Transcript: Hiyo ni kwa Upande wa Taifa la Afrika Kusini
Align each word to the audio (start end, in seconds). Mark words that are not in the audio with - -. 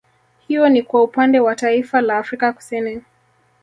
Hiyo 0.47 0.69
ni 0.69 0.81
kwa 0.83 1.03
Upande 1.03 1.39
wa 1.39 1.55
Taifa 1.55 2.01
la 2.01 2.17
Afrika 2.17 2.53
Kusini 2.53 3.01